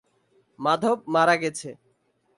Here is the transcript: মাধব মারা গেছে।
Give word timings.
মাধব 0.59 0.97
মারা 1.13 1.35
গেছে। 1.43 1.69